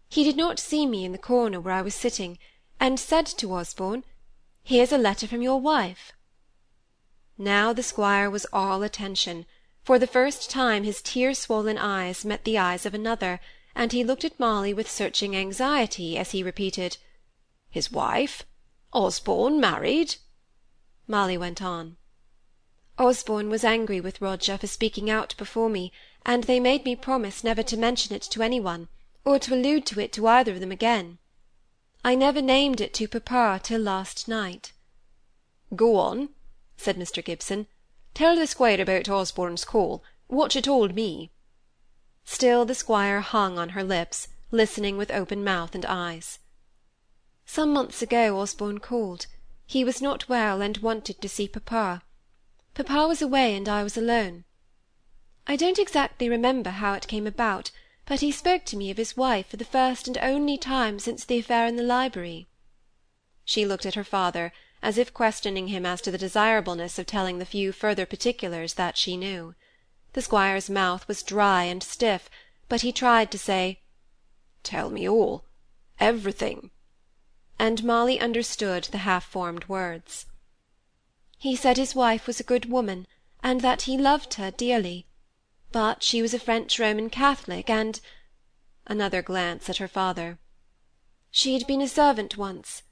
He 0.09 0.23
did 0.23 0.37
not 0.37 0.59
see 0.59 0.85
me 0.85 1.03
in 1.03 1.11
the 1.11 1.17
corner 1.17 1.59
where 1.59 1.73
I 1.73 1.81
was 1.81 1.95
sitting, 1.95 2.37
and 2.79 2.99
said 2.99 3.25
to 3.25 3.51
Osborne, 3.51 4.03
Here's 4.61 4.91
a 4.91 4.97
letter 4.99 5.27
from 5.27 5.41
your 5.41 5.59
wife. 5.59 6.11
Now 7.39 7.73
the 7.73 7.81
squire 7.81 8.29
was 8.29 8.45
all 8.53 8.83
attention. 8.83 9.47
For 9.83 9.97
the 9.97 10.05
first 10.05 10.51
time 10.51 10.83
his 10.83 11.01
tear-swollen 11.01 11.79
eyes 11.79 12.23
met 12.23 12.43
the 12.43 12.59
eyes 12.59 12.85
of 12.85 12.93
another, 12.93 13.39
and 13.73 13.91
he 13.91 14.03
looked 14.03 14.23
at 14.23 14.39
Molly 14.39 14.71
with 14.71 14.87
searching 14.87 15.35
anxiety 15.35 16.15
as 16.15 16.29
he 16.29 16.43
repeated, 16.43 16.97
"His 17.71 17.91
wife? 17.91 18.43
Osborne 18.93 19.59
married?" 19.59 20.17
Molly 21.07 21.39
went 21.39 21.59
on. 21.59 21.97
Osborne 22.99 23.49
was 23.49 23.63
angry 23.63 24.01
with 24.01 24.21
Roger 24.21 24.57
for 24.57 24.65
speaking 24.65 25.09
out 25.09 25.35
before 25.37 25.69
me, 25.69 25.91
and 26.25 26.45
they 26.45 26.59
made 26.59 26.83
me 26.83 26.95
promise 26.95 27.43
never 27.43 27.61
to 27.61 27.77
mention 27.77 28.15
it 28.15 28.23
to 28.23 28.41
any 28.41 28.59
one, 28.59 28.87
or 29.23 29.37
to 29.37 29.53
allude 29.53 29.85
to 29.85 29.99
it 29.99 30.11
to 30.13 30.27
either 30.27 30.53
of 30.53 30.59
them 30.59 30.71
again. 30.71 31.19
I 32.03 32.15
never 32.15 32.41
named 32.41 32.81
it 32.81 32.93
to 32.95 33.07
papa 33.07 33.59
till 33.61 33.81
last 33.81 34.27
night. 34.27 34.71
Go 35.75 35.97
on, 35.97 36.29
said 36.75 36.97
Mr. 36.97 37.23
Gibson. 37.23 37.67
Tell 38.13 38.35
the 38.35 38.47
squire 38.47 38.81
about 38.81 39.09
Osborne's 39.09 39.63
call, 39.63 40.03
what 40.27 40.55
you 40.55 40.61
told 40.61 40.95
me. 40.95 41.29
Still 42.25 42.65
the 42.65 42.73
squire 42.73 43.19
hung 43.19 43.59
on 43.59 43.69
her 43.69 43.83
lips, 43.83 44.27
listening 44.49 44.97
with 44.97 45.11
open 45.11 45.43
mouth 45.43 45.75
and 45.75 45.85
eyes. 45.85 46.39
Some 47.45 47.73
months 47.73 48.01
ago 48.01 48.39
Osborne 48.39 48.79
called. 48.79 49.27
He 49.65 49.83
was 49.83 50.01
not 50.01 50.27
well, 50.27 50.61
and 50.61 50.77
wanted 50.79 51.21
to 51.21 51.29
see 51.29 51.47
papa. 51.47 52.01
Papa 52.77 53.07
was 53.07 53.23
away, 53.23 53.55
and 53.55 53.67
I 53.67 53.81
was 53.81 53.97
alone. 53.97 54.43
I 55.47 55.55
don't 55.55 55.79
exactly 55.79 56.29
remember 56.29 56.69
how 56.69 56.93
it 56.93 57.07
came 57.07 57.25
about, 57.25 57.71
but 58.05 58.19
he 58.19 58.31
spoke 58.31 58.65
to 58.65 58.77
me 58.77 58.91
of 58.91 58.97
his 58.97 59.17
wife 59.17 59.47
for 59.47 59.57
the 59.57 59.65
first 59.65 60.07
and 60.07 60.15
only 60.19 60.59
time 60.59 60.99
since 60.99 61.25
the 61.25 61.39
affair 61.39 61.65
in 61.65 61.75
the 61.75 61.81
library. 61.81 62.45
She 63.43 63.65
looked 63.65 63.87
at 63.87 63.95
her 63.95 64.03
father, 64.03 64.53
as 64.83 64.99
if 64.99 65.11
questioning 65.11 65.69
him 65.69 65.87
as 65.87 66.01
to 66.01 66.11
the 66.11 66.19
desirableness 66.19 66.99
of 66.99 67.07
telling 67.07 67.39
the 67.39 67.45
few 67.45 67.71
further 67.71 68.05
particulars 68.05 68.75
that 68.75 68.95
she 68.95 69.17
knew. 69.17 69.55
The 70.13 70.21
squire's 70.21 70.69
mouth 70.69 71.07
was 71.07 71.23
dry 71.23 71.63
and 71.63 71.81
stiff, 71.81 72.29
but 72.69 72.81
he 72.81 72.91
tried 72.91 73.31
to 73.31 73.39
say, 73.39 73.79
Tell 74.61 74.91
me 74.91 75.09
all, 75.09 75.45
everything. 75.99 76.69
And 77.57 77.83
Molly 77.83 78.19
understood 78.19 78.83
the 78.91 78.99
half-formed 78.99 79.65
words. 79.67 80.27
He 81.37 81.55
said 81.55 81.77
his 81.77 81.95
wife 81.95 82.25
was 82.27 82.39
a 82.39 82.43
good 82.51 82.65
woman, 82.65 83.07
and 83.43 83.61
that 83.61 83.83
he 83.83 83.97
loved 83.97 84.35
her 84.35 84.51
dearly. 84.51 85.05
But 85.71 86.03
she 86.03 86.21
was 86.21 86.33
a 86.33 86.39
French 86.39 86.79
Roman 86.79 87.09
Catholic, 87.09 87.69
and 87.69 87.99
another 88.85 89.21
glance 89.21 89.69
at 89.69 89.77
her 89.77 89.87
father. 89.87 90.39
She 91.29 91.53
had 91.53 91.67
been 91.67 91.81
a 91.81 91.87
servant 91.87 92.37
once. 92.37 92.83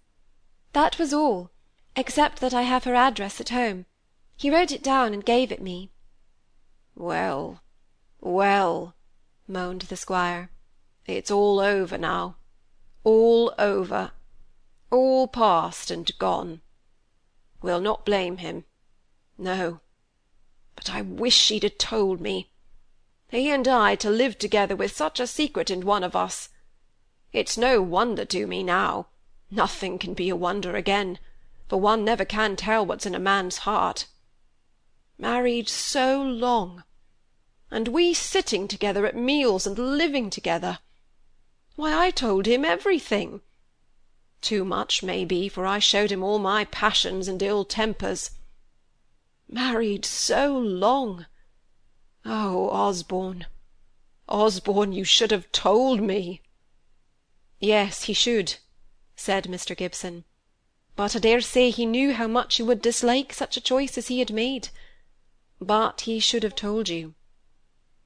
That 0.73 0.99
was 0.99 1.13
all, 1.13 1.51
except 1.95 2.39
that 2.41 2.53
I 2.53 2.63
have 2.63 2.83
her 2.83 2.95
address 2.95 3.41
at 3.41 3.49
home. 3.49 3.85
He 4.37 4.51
wrote 4.51 4.71
it 4.71 4.83
down 4.83 5.13
and 5.13 5.25
gave 5.25 5.51
it 5.51 5.61
me. 5.61 5.89
Well, 6.95 7.61
well, 8.19 8.95
moaned 9.47 9.83
the 9.83 9.97
squire, 9.97 10.49
it's 11.05 11.29
all 11.29 11.59
over 11.59 11.97
now. 11.97 12.37
All 13.03 13.53
over. 13.59 14.11
All 14.91 15.27
past 15.27 15.91
and 15.91 16.09
gone. 16.17 16.61
We'll 17.65 17.81
not 17.81 18.05
blame 18.05 18.37
him. 18.37 18.63
No. 19.37 19.81
But 20.75 20.91
I 20.91 21.01
wish 21.01 21.35
she'd 21.35 21.63
ha' 21.63 21.77
told 21.77 22.21
me. 22.21 22.51
He 23.29 23.49
and 23.49 23.67
I 23.67 23.95
to 23.95 24.09
live 24.09 24.37
together 24.37 24.75
with 24.75 24.95
such 24.95 25.19
a 25.19 25.25
secret 25.25 25.71
in 25.71 25.85
one 25.85 26.03
of 26.03 26.15
us. 26.15 26.49
It's 27.33 27.57
no 27.57 27.81
wonder 27.81 28.23
to 28.23 28.45
me 28.45 28.61
now. 28.61 29.07
Nothing 29.49 29.97
can 29.97 30.13
be 30.13 30.29
a 30.29 30.35
wonder 30.35 30.75
again 30.75 31.17
for 31.67 31.79
one 31.79 32.05
never 32.05 32.25
can 32.25 32.55
tell 32.55 32.85
what's 32.85 33.07
in 33.07 33.15
a 33.15 33.19
man's 33.19 33.57
heart. 33.59 34.05
Married 35.17 35.67
so 35.67 36.21
long, 36.21 36.83
and 37.71 37.87
we 37.87 38.13
sitting 38.13 38.67
together 38.67 39.07
at 39.07 39.15
meals 39.15 39.65
and 39.65 39.77
living 39.79 40.29
together. 40.29 40.77
Why, 41.75 41.97
I 41.97 42.11
told 42.11 42.45
him 42.45 42.63
everything. 42.63 43.41
Too 44.41 44.65
much, 44.65 45.01
maybe, 45.03 45.49
for 45.49 45.65
I 45.65 45.79
showed 45.79 46.11
him 46.11 46.23
all 46.23 46.39
my 46.39 46.65
passions 46.65 47.27
and 47.27 47.41
ill 47.41 47.65
tempers. 47.65 48.31
Married 49.47 50.05
so 50.05 50.57
long. 50.57 51.25
Oh, 52.25 52.69
Osborne, 52.69 53.47
Osborne, 54.27 54.91
you 54.91 55.03
should 55.03 55.31
have 55.31 55.51
told 55.51 56.01
me. 56.01 56.41
Yes, 57.59 58.03
he 58.03 58.13
should, 58.13 58.55
said 59.15 59.45
Mr. 59.45 59.77
Gibson 59.77 60.25
but 60.95 61.15
I 61.15 61.19
dare 61.19 61.41
say 61.41 61.69
he 61.69 61.85
knew 61.85 62.13
how 62.13 62.27
much 62.27 62.57
you 62.57 62.65
would 62.65 62.81
dislike 62.81 63.33
such 63.33 63.57
a 63.57 63.61
choice 63.61 63.97
as 63.97 64.07
he 64.07 64.19
had 64.19 64.31
made. 64.31 64.69
But 65.59 66.01
he 66.01 66.19
should 66.19 66.43
have 66.43 66.55
told 66.55 66.87
you. 66.87 67.15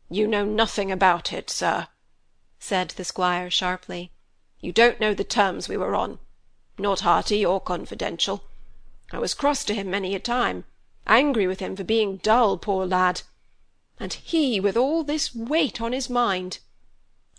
You 0.09 0.27
know 0.27 0.43
nothing 0.43 0.91
about 0.91 1.31
it, 1.31 1.49
sir, 1.51 1.87
said 2.57 2.89
the 2.91 3.05
squire 3.05 3.51
sharply. 3.51 4.11
You 4.61 4.71
don't 4.71 4.99
know 4.99 5.13
the 5.13 5.23
terms 5.23 5.69
we 5.69 5.77
were 5.77 5.95
on. 5.95 6.19
Not 6.77 7.01
hearty 7.01 7.45
or 7.45 7.61
confidential. 7.61 8.43
I 9.11 9.19
was 9.19 9.33
cross 9.33 9.63
to 9.65 9.73
him 9.73 9.89
many 9.89 10.15
a 10.15 10.19
time, 10.19 10.65
angry 11.07 11.47
with 11.47 11.59
him 11.59 11.75
for 11.75 11.83
being 11.83 12.17
dull, 12.17 12.57
poor 12.57 12.85
lad. 12.85 13.21
And 13.99 14.13
he 14.13 14.59
with 14.59 14.77
all 14.77 15.03
this 15.03 15.33
weight 15.33 15.81
on 15.81 15.93
his 15.93 16.09
mind. 16.09 16.59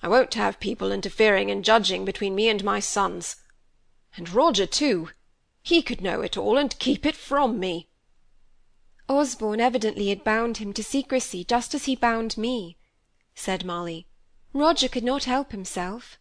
I 0.02 0.08
won't 0.08 0.34
have 0.34 0.60
people 0.60 0.92
interfering 0.92 1.50
and 1.50 1.64
judging 1.64 2.04
between 2.04 2.34
me 2.34 2.48
and 2.48 2.64
my 2.64 2.80
sons. 2.80 3.36
And 4.16 4.28
Roger, 4.28 4.66
too. 4.66 5.10
He 5.62 5.82
could 5.82 6.00
know 6.00 6.22
it 6.22 6.36
all, 6.36 6.56
and 6.56 6.78
keep 6.78 7.04
it 7.04 7.16
from 7.16 7.60
me. 7.60 7.88
Osborne 9.08 9.60
evidently 9.60 10.08
had 10.08 10.24
bound 10.24 10.56
him 10.56 10.72
to 10.72 10.82
secrecy, 10.82 11.44
just 11.44 11.74
as 11.74 11.84
he 11.84 11.94
bound 11.94 12.38
me, 12.38 12.78
said 13.34 13.64
Molly. 13.64 14.06
Roger 14.52 14.88
could 14.88 15.04
not 15.04 15.24
help 15.24 15.52
himself. 15.52 16.18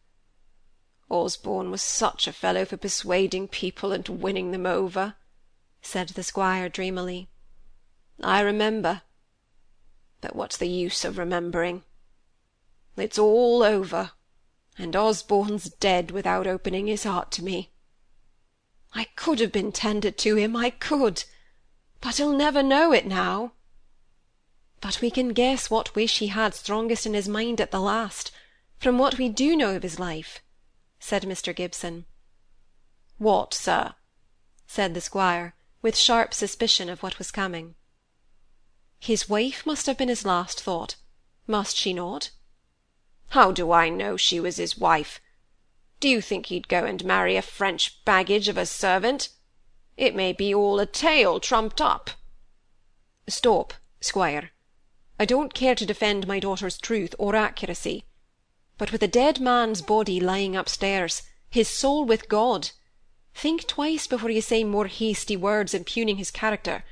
Osborne 1.10 1.72
was 1.72 1.82
such 1.82 2.28
a 2.28 2.34
fellow 2.34 2.66
for 2.66 2.78
persuading 2.78 3.48
people 3.48 3.92
and 3.92 4.08
winning 4.08 4.52
them 4.52 4.66
over, 4.66 5.16
said 5.82 6.10
the 6.10 6.24
squire 6.24 6.70
dreamily. 6.70 7.30
I 8.22 8.42
remember. 8.42 9.02
But 10.22 10.36
what's 10.36 10.58
the 10.58 10.68
use 10.68 11.04
of 11.06 11.18
remembering? 11.18 11.84
It's 12.98 13.18
all 13.18 13.64
over, 13.64 14.12
and 14.78 14.96
Osborne's 14.96 15.70
dead 15.70 16.12
without 16.12 16.48
opening 16.48 16.88
his 16.88 17.06
heart 17.06 17.32
to 17.32 17.44
me. 17.44 17.72
I 18.94 19.06
could 19.16 19.40
have 19.40 19.52
been 19.52 19.72
tender 19.72 20.12
to 20.12 20.36
him, 20.36 20.56
I 20.56 20.70
could, 20.70 21.24
but 22.02 22.18
he'll 22.18 22.36
never 22.36 22.62
know 22.62 22.92
it 22.92 23.06
now. 23.06 23.54
But 24.82 25.02
we 25.02 25.12
can 25.12 25.30
guess 25.30 25.70
what 25.70 25.96
wish 25.96 26.20
he 26.20 26.28
had 26.28 26.54
strongest 26.54 27.06
in 27.06 27.14
his 27.14 27.28
mind 27.28 27.62
at 27.62 27.72
the 27.72 27.82
last, 27.82 28.32
from 28.80 28.98
what 28.98 29.18
we 29.18 29.30
do 29.30 29.56
know 29.56 29.76
of 29.76 29.84
his 29.84 30.00
life, 30.00 30.42
said 31.00 31.24
Mr. 31.24 31.56
Gibson. 31.56 32.06
What, 33.18 33.54
sir? 33.54 33.96
said 34.68 34.94
the 34.94 35.02
squire, 35.02 35.56
with 35.82 35.98
sharp 35.98 36.34
suspicion 36.34 36.90
of 36.90 37.02
what 37.02 37.18
was 37.18 37.32
coming. 37.32 37.76
His 39.00 39.30
wife 39.30 39.66
must 39.66 39.86
have 39.88 39.98
been 39.98 40.10
his 40.10 40.26
last 40.26 40.62
thought, 40.62 40.96
must 41.48 41.76
she 41.78 41.94
not? 41.94 42.32
How 43.30 43.52
do 43.52 43.72
I 43.72 43.90
know 43.90 44.18
she 44.18 44.40
was 44.40 44.58
his 44.58 44.78
wife? 44.78 45.20
Do 46.00 46.08
you 46.08 46.22
think 46.22 46.48
he'd 46.48 46.68
go 46.68 46.86
and 46.86 47.04
marry 47.04 47.36
a 47.36 47.42
French 47.42 48.04
baggage 48.06 48.48
of 48.48 48.58
a 48.58 48.66
servant? 48.66 49.30
It 49.98 50.16
may 50.16 50.34
be 50.34 50.54
all 50.54 50.80
a 50.80 50.86
tale 50.86 51.40
trumped 51.40 51.82
up. 51.82 52.12
Stop, 53.28 53.74
squire. 54.00 54.52
I 55.20 55.26
don't 55.26 55.54
care 55.54 55.76
to 55.76 55.86
defend 55.86 56.28
my 56.28 56.40
daughter's 56.40 56.78
truth 56.78 57.14
or 57.20 57.36
accuracy. 57.36 58.06
But 58.80 58.94
with 58.94 59.04
a 59.04 59.10
dead 59.10 59.42
man's 59.42 59.82
body 59.82 60.22
lying 60.22 60.56
upstairs, 60.56 61.24
his 61.50 61.68
soul 61.68 62.06
with 62.06 62.30
God, 62.30 62.70
think 63.34 63.68
twice 63.68 64.08
before 64.08 64.30
you 64.30 64.42
say 64.42 64.64
more 64.64 64.88
hasty 64.88 65.36
words 65.36 65.74
impugning 65.74 66.16
his 66.16 66.32
character. 66.32 66.86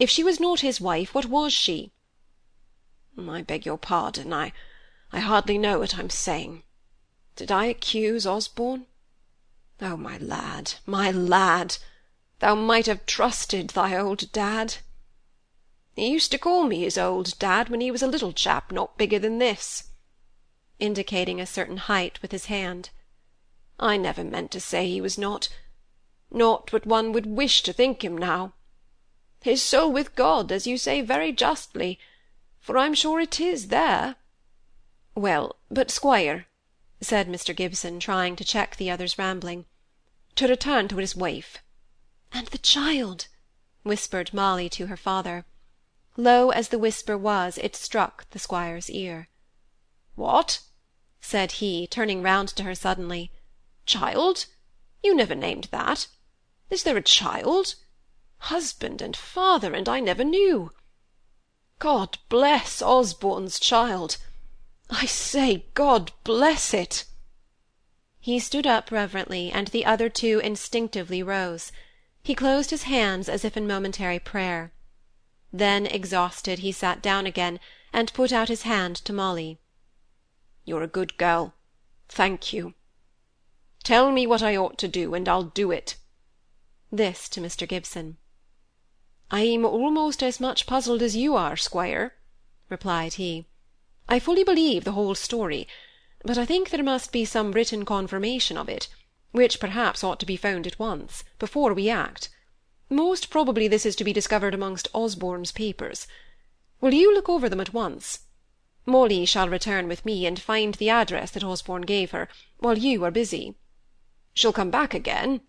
If 0.00 0.10
she 0.10 0.24
was 0.24 0.40
not 0.40 0.60
his 0.60 0.80
wife, 0.80 1.14
what 1.14 1.26
was 1.26 1.52
she? 1.52 1.92
I 3.16 3.42
beg 3.42 3.64
your 3.64 3.78
pardon. 3.78 4.32
I 4.32 4.52
I 5.12 5.20
hardly 5.20 5.58
know 5.58 5.78
what 5.78 5.96
I'm 5.96 6.10
saying. 6.10 6.64
Did 7.36 7.52
I 7.52 7.66
accuse 7.66 8.26
Osborne? 8.26 8.86
Oh, 9.80 9.96
my 9.96 10.18
lad, 10.18 10.74
my 10.86 11.12
lad, 11.12 11.76
thou 12.40 12.56
might 12.56 12.86
have 12.86 13.06
trusted 13.06 13.70
thy 13.70 13.96
old 13.96 14.32
dad. 14.32 14.78
He 15.94 16.08
used 16.08 16.32
to 16.32 16.38
call 16.38 16.64
me 16.64 16.80
his 16.80 16.98
old 16.98 17.38
dad 17.38 17.68
when 17.68 17.80
he 17.80 17.92
was 17.92 18.02
a 18.02 18.08
little 18.08 18.32
chap 18.32 18.72
not 18.72 18.98
bigger 18.98 19.20
than 19.20 19.38
this," 19.38 19.91
indicating 20.82 21.40
a 21.40 21.46
certain 21.46 21.76
height 21.76 22.20
with 22.20 22.32
his 22.32 22.46
hand. 22.46 22.90
"I 23.78 23.96
never 23.96 24.24
meant 24.24 24.50
to 24.50 24.60
say 24.60 24.88
he 24.88 25.00
was 25.00 25.16
not 25.16 25.48
not 26.28 26.72
what 26.72 26.84
one 26.86 27.12
would 27.12 27.24
wish 27.24 27.62
to 27.62 27.72
think 27.72 28.02
him 28.02 28.18
now. 28.18 28.54
His 29.42 29.62
soul 29.62 29.92
with 29.92 30.16
God, 30.16 30.50
as 30.50 30.66
you 30.66 30.76
say 30.76 31.00
very 31.00 31.30
justly, 31.30 32.00
for 32.58 32.76
I'm 32.76 32.94
sure 32.94 33.20
it 33.20 33.38
is 33.38 33.68
there." 33.68 34.16
"Well, 35.14 35.54
but, 35.70 35.88
squire," 35.88 36.46
said 37.00 37.28
Mr. 37.28 37.54
Gibson, 37.54 38.00
trying 38.00 38.34
to 38.34 38.44
check 38.44 38.74
the 38.74 38.90
other's 38.90 39.16
rambling, 39.16 39.66
"to 40.34 40.48
return 40.48 40.88
to 40.88 40.96
his 40.96 41.14
wife." 41.14 41.58
"And 42.32 42.48
the 42.48 42.58
child," 42.58 43.28
whispered 43.84 44.34
Molly 44.34 44.68
to 44.70 44.88
her 44.88 44.96
father. 44.96 45.44
Low 46.16 46.50
as 46.50 46.70
the 46.70 46.78
whisper 46.78 47.16
was, 47.16 47.56
it 47.58 47.76
struck 47.76 48.28
the 48.30 48.40
squire's 48.40 48.90
ear. 48.90 49.28
"What!" 50.16 50.60
Said 51.24 51.52
he, 51.52 51.86
turning 51.86 52.20
round 52.20 52.48
to 52.48 52.64
her 52.64 52.74
suddenly. 52.74 53.30
"Child? 53.86 54.46
You 55.02 55.14
never 55.14 55.36
named 55.36 55.68
that. 55.70 56.08
Is 56.68 56.82
there 56.82 56.96
a 56.96 57.02
child? 57.02 57.76
Husband 58.38 59.00
and 59.00 59.16
father, 59.16 59.72
and 59.72 59.88
I 59.88 60.00
never 60.00 60.24
knew. 60.24 60.72
God 61.78 62.18
bless 62.28 62.82
Osborne's 62.82 63.60
child! 63.60 64.16
I 64.90 65.06
say, 65.06 65.66
God 65.74 66.12
bless 66.24 66.74
it!" 66.74 67.04
He 68.18 68.38
stood 68.38 68.66
up 68.66 68.90
reverently, 68.90 69.50
and 69.50 69.68
the 69.68 69.84
other 69.84 70.08
two 70.08 70.40
instinctively 70.40 71.22
rose. 71.22 71.72
He 72.22 72.34
closed 72.34 72.70
his 72.70 72.82
hands 72.84 73.28
as 73.28 73.44
if 73.44 73.56
in 73.56 73.66
momentary 73.66 74.18
prayer. 74.18 74.72
Then, 75.52 75.86
exhausted, 75.86 76.60
he 76.60 76.72
sat 76.72 77.00
down 77.00 77.26
again, 77.26 77.60
and 77.92 78.12
put 78.12 78.32
out 78.32 78.48
his 78.48 78.62
hand 78.62 78.96
to 78.96 79.12
Molly. 79.12 79.58
"You're 80.64 80.82
a 80.82 80.86
good 80.86 81.16
girl. 81.16 81.54
Thank 82.08 82.52
you. 82.52 82.74
Tell 83.82 84.12
me 84.12 84.26
what 84.28 84.42
I 84.42 84.56
ought 84.56 84.78
to 84.78 84.86
do, 84.86 85.12
and 85.12 85.28
I'll 85.28 85.42
do 85.42 85.72
it." 85.72 85.96
This 86.92 87.28
to 87.30 87.40
Mr. 87.40 87.66
Gibson. 87.66 88.18
"I'm 89.30 89.64
almost 89.64 90.22
as 90.22 90.38
much 90.38 90.66
puzzled 90.66 91.02
as 91.02 91.16
you 91.16 91.34
are, 91.34 91.56
squire," 91.56 92.14
replied 92.68 93.14
he. 93.14 93.48
"I 94.08 94.20
fully 94.20 94.44
believe 94.44 94.84
the 94.84 94.92
whole 94.92 95.16
story, 95.16 95.66
but 96.24 96.38
I 96.38 96.46
think 96.46 96.70
there 96.70 96.84
must 96.84 97.10
be 97.10 97.24
some 97.24 97.50
written 97.50 97.84
confirmation 97.84 98.56
of 98.56 98.68
it, 98.68 98.88
which 99.32 99.58
perhaps 99.58 100.04
ought 100.04 100.20
to 100.20 100.26
be 100.26 100.36
found 100.36 100.66
at 100.66 100.78
once, 100.78 101.24
before 101.40 101.74
we 101.74 101.90
act. 101.90 102.28
Most 102.88 103.30
probably 103.30 103.66
this 103.66 103.84
is 103.84 103.96
to 103.96 104.04
be 104.04 104.12
discovered 104.12 104.54
amongst 104.54 104.86
Osborne's 104.92 105.50
papers. 105.50 106.06
Will 106.80 106.94
you 106.94 107.12
look 107.12 107.28
over 107.28 107.48
them 107.48 107.60
at 107.60 107.72
once? 107.72 108.20
Molly 108.84 109.24
shall 109.24 109.48
return 109.48 109.86
with 109.86 110.04
me 110.04 110.26
and 110.26 110.42
find 110.42 110.74
the 110.74 110.90
address 110.90 111.30
that 111.30 111.44
Osborne 111.44 111.82
gave 111.82 112.10
her, 112.10 112.28
while 112.58 112.76
you 112.76 113.04
are 113.04 113.12
busy." 113.12 113.54
"She'll 114.34 114.52
come 114.52 114.72
back 114.72 114.92
again?" 114.92 115.42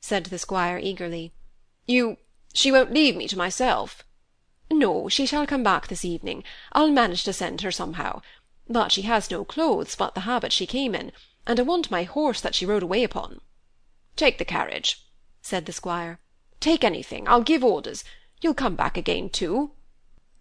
said 0.00 0.24
the 0.24 0.38
squire 0.38 0.78
eagerly. 0.78 1.34
"You 1.84 2.16
she 2.54 2.72
won't 2.72 2.94
leave 2.94 3.14
me 3.14 3.28
to 3.28 3.36
myself?" 3.36 4.04
"No, 4.70 5.06
she 5.10 5.26
shall 5.26 5.46
come 5.46 5.62
back 5.62 5.88
this 5.88 6.02
evening. 6.02 6.44
I'll 6.72 6.90
manage 6.90 7.24
to 7.24 7.34
send 7.34 7.60
her 7.60 7.70
somehow. 7.70 8.22
But 8.66 8.90
she 8.90 9.02
has 9.02 9.30
no 9.30 9.44
clothes 9.44 9.94
but 9.94 10.14
the 10.14 10.22
habit 10.22 10.50
she 10.50 10.64
came 10.64 10.94
in, 10.94 11.12
and 11.46 11.60
I 11.60 11.64
want 11.64 11.90
my 11.90 12.04
horse 12.04 12.40
that 12.40 12.54
she 12.54 12.64
rode 12.64 12.82
away 12.82 13.04
upon." 13.04 13.42
"Take 14.16 14.38
the 14.38 14.46
carriage," 14.46 15.04
said 15.42 15.66
the 15.66 15.74
squire. 15.74 16.20
Take 16.58 16.84
anything, 16.84 17.28
I'll 17.28 17.42
give 17.42 17.62
orders. 17.62 18.02
You'll 18.40 18.54
come 18.54 18.76
back 18.76 18.96
again 18.96 19.28
too." 19.28 19.72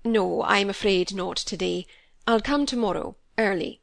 "No, 0.06 0.44
I'm 0.44 0.70
afraid 0.70 1.14
not 1.14 1.36
to-day. 1.36 1.86
I'll 2.30 2.42
come 2.42 2.66
to-morrow, 2.66 3.16
early. 3.38 3.82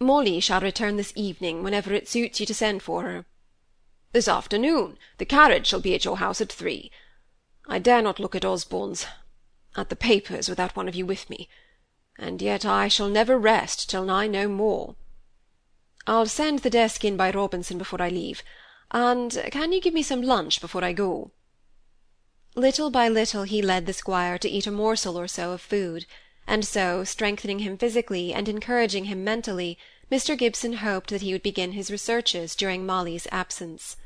Molly 0.00 0.40
shall 0.40 0.62
return 0.62 0.96
this 0.96 1.12
evening, 1.14 1.62
whenever 1.62 1.92
it 1.92 2.08
suits 2.08 2.40
you 2.40 2.46
to 2.46 2.54
send 2.54 2.82
for 2.82 3.02
her." 3.02 3.26
"This 4.12 4.26
afternoon. 4.26 4.98
The 5.18 5.26
carriage 5.26 5.66
shall 5.66 5.80
be 5.80 5.94
at 5.94 6.06
your 6.06 6.16
house 6.16 6.40
at 6.40 6.50
three. 6.50 6.90
I 7.68 7.78
dare 7.78 8.00
not 8.00 8.18
look 8.18 8.34
at 8.34 8.44
Osborne's 8.44 9.06
at 9.76 9.90
the 9.90 9.96
papers, 9.96 10.48
without 10.48 10.74
one 10.74 10.88
of 10.88 10.94
you 10.94 11.04
with 11.04 11.28
me. 11.28 11.46
And 12.18 12.40
yet 12.40 12.64
I 12.64 12.88
shall 12.88 13.10
never 13.10 13.38
rest 13.38 13.90
till 13.90 14.10
I 14.10 14.28
know 14.28 14.48
more. 14.48 14.96
I'll 16.06 16.26
send 16.26 16.60
the 16.60 16.70
desk 16.70 17.04
in 17.04 17.18
by 17.18 17.30
Robinson 17.32 17.76
before 17.76 18.00
I 18.00 18.08
leave. 18.08 18.42
And 18.92 19.30
can 19.50 19.72
you 19.72 19.80
give 19.82 19.92
me 19.92 20.02
some 20.02 20.22
lunch 20.22 20.58
before 20.58 20.82
I 20.82 20.94
go?" 20.94 21.32
Little 22.54 22.88
by 22.88 23.08
little 23.10 23.42
he 23.42 23.60
led 23.60 23.84
the 23.84 23.92
squire 23.92 24.38
to 24.38 24.48
eat 24.48 24.66
a 24.66 24.70
morsel 24.70 25.18
or 25.18 25.28
so 25.28 25.52
of 25.52 25.60
food, 25.60 26.06
and 26.46 26.64
so, 26.64 27.04
strengthening 27.04 27.60
him 27.60 27.76
physically 27.76 28.32
and 28.34 28.48
encouraging 28.48 29.06
him 29.06 29.24
mentally, 29.24 29.78
Mr. 30.10 30.36
Gibson 30.36 30.74
hoped 30.74 31.10
that 31.10 31.22
he 31.22 31.32
would 31.32 31.42
begin 31.42 31.72
his 31.72 31.90
researches 31.90 32.54
during 32.54 32.84
Molly's 32.84 33.26
absence. 33.32 33.96